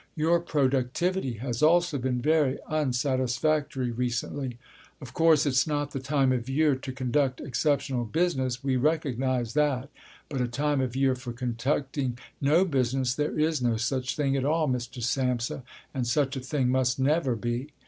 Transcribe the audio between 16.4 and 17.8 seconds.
thing must never be."